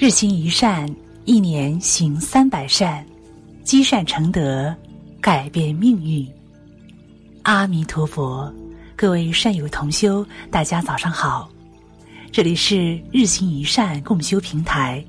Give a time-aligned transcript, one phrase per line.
[0.00, 0.88] 日行一善，
[1.24, 3.04] 一年行三百善，
[3.64, 4.72] 积善成德，
[5.20, 6.24] 改变命运。
[7.42, 8.48] 阿弥陀佛，
[8.94, 11.50] 各位善友同修，大家早上好，
[12.30, 15.04] 这里是日行一善共修平台。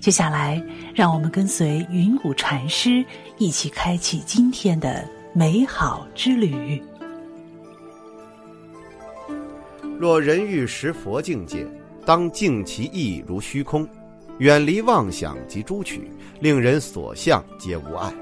[0.00, 3.04] 接下来，让我们跟随云谷禅师
[3.38, 6.80] 一起开启今天的美好之旅。
[9.98, 11.66] 若人欲识佛境界，
[12.06, 13.84] 当净其意如虚空，
[14.38, 18.12] 远离妄想及诸取，令人所向皆无碍。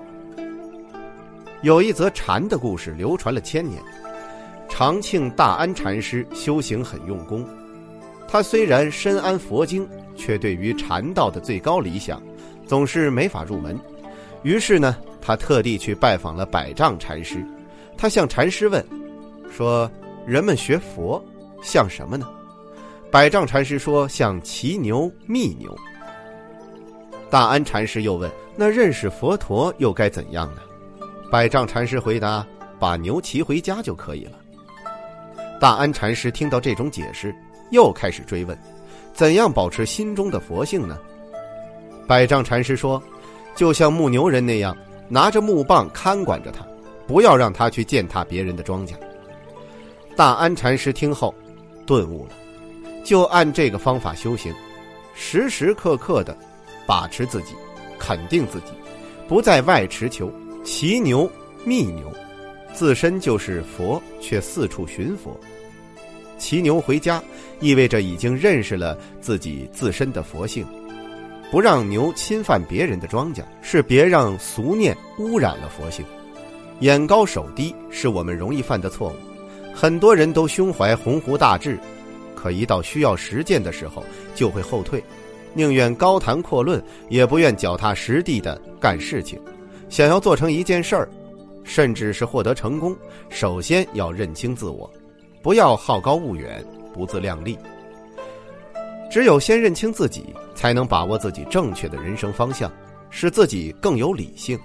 [1.63, 3.83] 有一则禅的故事流传了千年。
[4.69, 7.47] 长庆大安禅师修行很用功，
[8.27, 9.87] 他虽然深谙佛经，
[10.17, 12.23] 却对于禅道的最高理想，
[12.67, 13.79] 总是没法入门。
[14.43, 17.45] 于是呢，他特地去拜访了百丈禅师。
[17.99, 18.83] 他向禅师问
[19.55, 19.89] ：“说
[20.27, 21.23] 人们学佛。”
[21.63, 22.27] 像什么呢？
[23.11, 25.77] 百丈禅师说：“像骑牛觅牛。”
[27.33, 30.61] 大安禅师又问：“那认识佛陀又该怎样呢？”
[31.33, 32.47] 百丈禅师回答
[32.79, 34.33] ：“把牛骑回家就可以了。”
[35.59, 37.35] 大安禅师听到这种解释，
[37.71, 38.59] 又开始追问
[39.17, 40.99] ：“怎样保持心中的佛性呢？”
[42.07, 43.03] 百丈禅师说
[43.57, 44.77] ：“就像牧牛人那样，
[45.09, 46.63] 拿着木棒看管着他，
[47.07, 48.93] 不要让他去践踏别人的庄稼。”
[50.15, 51.35] 大安禅师听后。
[51.87, 52.33] 顿悟了，
[53.03, 54.53] 就按这个方法修行，
[55.15, 56.37] 时时刻刻的
[56.87, 57.55] 把持自己，
[57.99, 58.73] 肯定自己，
[59.29, 60.33] 不在外持求，
[60.65, 61.31] 骑牛
[61.65, 62.13] 觅牛，
[62.75, 65.39] 自身就是佛，却四处寻佛。
[66.39, 67.23] 骑牛回家，
[67.61, 70.67] 意味着已经认识了自己自身的佛性，
[71.51, 76.05] 不让牛侵犯别人的庄稼，是别让俗念污染了佛性。
[76.81, 79.15] 眼高手低是我们容易犯的错误。
[79.73, 81.79] 很多人都胸怀鸿鹄大志，
[82.35, 84.03] 可一到需要实践的时候
[84.35, 85.03] 就会后退，
[85.55, 89.41] 宁愿高谈阔论，也不愿脚踏实地的干事情。
[89.89, 91.09] 想要做成一件事儿，
[91.65, 92.97] 甚至是获得成功，
[93.29, 94.91] 首先要认清自我，
[95.43, 97.59] 不要好高骛远、不自量力。
[99.11, 102.73] 只有先认清自己，才能把握自己正确的人生方向，
[103.11, 104.59] 使自己更有理性。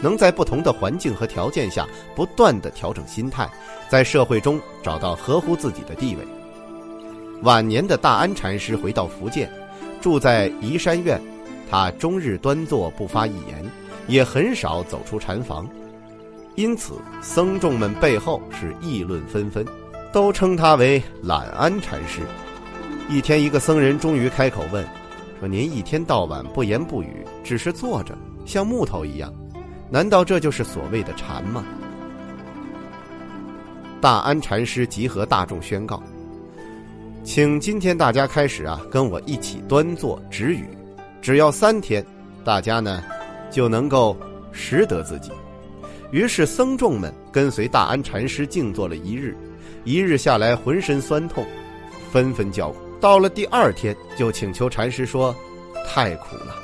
[0.00, 3.48] 能在不同的环境和条件下不断的调整心态，
[3.90, 6.22] 在社会中找到合乎自己的地位。
[7.42, 9.50] 晚年的大安禅师回到福建，
[10.06, 11.20] 住在宜山院，
[11.68, 13.68] 他终日端坐不发一言，
[14.06, 15.68] 也很少走出禅房，
[16.54, 19.66] 因此僧众们背后是议论纷纷，
[20.12, 22.20] 都称他为懒安禅师。
[23.08, 24.86] 一天，一个僧人终于开口问
[25.40, 29.34] ：“说您一天到晚不言不语，只是坐着，像木头一样。”
[29.90, 31.64] 难道这就是所谓的禅吗？
[34.00, 36.00] 大安禅师集合大众宣告
[37.26, 40.64] ：“请今天大家开始啊，跟我一起端坐止语，
[41.20, 42.06] 只要三天，
[42.44, 43.02] 大家呢
[43.50, 44.16] 就能够
[44.52, 45.32] 识得自己。”
[46.12, 49.36] 于是僧众们跟随大安禅师静坐了一日，
[49.82, 51.44] 一日下来浑身酸痛，
[52.12, 52.76] 纷纷叫苦。
[53.00, 55.34] 到了第二天，就请求禅师说
[55.84, 56.54] ：“太苦了，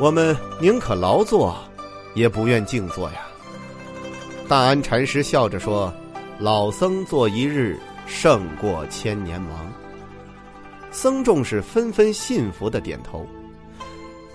[0.00, 1.56] 我们宁可劳作。”
[2.14, 3.22] 也不愿静坐呀。
[4.46, 5.94] 大安禅师笑着说
[6.40, 9.50] ：“老僧坐一日，胜过千年忙。”
[10.92, 13.26] 僧众是纷纷信服的点头。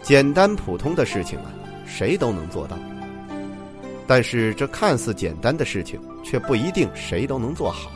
[0.01, 1.53] 简单普通的事情啊，
[1.85, 2.77] 谁都能做到。
[4.05, 7.91] 但是这看似简单的事情，却不一定谁都能做好，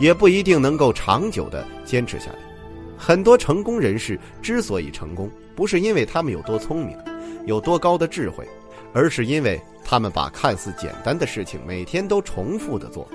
[0.00, 2.38] 也不一定能够长久的坚持下来。
[2.98, 6.98] 很多成功人士之所以成功，不是因为他们有多聪明，
[7.46, 8.46] 有多高的智慧。
[8.94, 13.06] 而是因为他们把看似简单的事情每天都重复的做，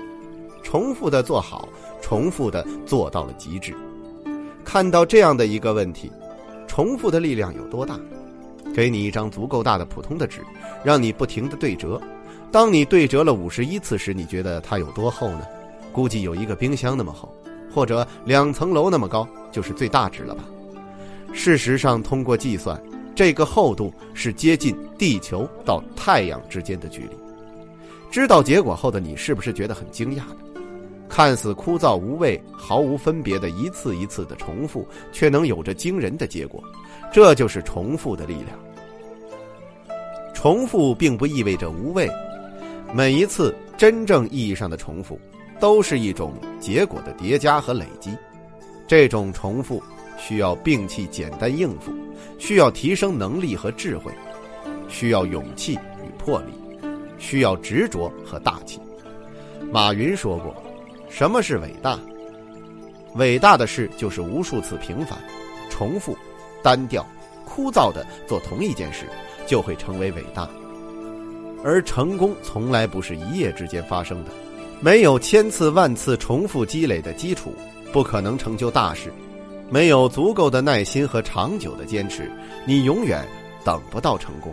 [0.62, 1.68] 重复的做好，
[2.00, 3.74] 重复的做到了极致。
[4.74, 6.10] 看到这样的一个问题，
[6.66, 7.96] 重复的力量有多大？
[8.74, 10.40] 给你一张足够大的普通的纸，
[10.82, 12.02] 让你不停的对折。
[12.50, 15.42] 当你对折了五十一次时，你觉得它有多厚呢？
[15.92, 17.32] 估计有一个冰箱那么厚，
[17.72, 20.42] 或者两层楼那么高，就是最大值了吧？
[21.32, 22.76] 事实上，通过计算。
[23.14, 27.10] 这个厚度是接近地球到太阳之间的距离。
[28.10, 30.36] 知道结果后的你，是不是觉得很惊讶呢？
[31.08, 36.62] 看似枯燥无味、毫无分别的一次一次的重复，却能有着惊人的结果。
[37.12, 38.58] 这就是重复的力量。
[40.34, 42.08] 重复并不意味着无味，
[42.92, 45.18] 每一次真正意义上的重复，
[45.60, 48.10] 都是一种结果的叠加和累积。
[48.86, 49.82] 这种重复。
[50.16, 51.92] 需要摒弃简单应付，
[52.38, 54.12] 需要提升能力和智慧，
[54.88, 56.52] 需要勇气与魄力，
[57.18, 58.80] 需要执着和大气。
[59.72, 60.54] 马云说过
[61.16, 61.96] ：“什么是伟大？
[63.14, 65.16] 伟大的事就是无数次平凡、
[65.70, 66.18] 重复，
[66.60, 67.06] 单调、
[67.44, 69.06] 枯燥的做同一件事，
[69.46, 70.50] 就会成为伟大。
[71.62, 74.32] 而成功从来不是一夜之间发生的，
[74.80, 77.54] 没有千次万次重复积累的基础，
[77.92, 79.08] 不可能成就大事；
[79.70, 82.28] 没有足够的耐心和长久的坚持，
[82.66, 83.24] 你永远
[83.64, 84.52] 等不到成功。